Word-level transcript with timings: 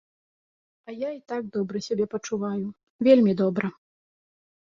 А 0.91 0.93
я 0.93 1.09
і 1.15 1.19
так 1.31 1.43
добра 1.57 1.77
сябе 1.89 2.05
пачуваю, 2.15 2.67
вельмі 3.09 3.35
добра. 3.43 3.67